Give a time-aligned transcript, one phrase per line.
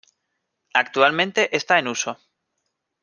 [0.73, 2.17] Actualmente está en uso.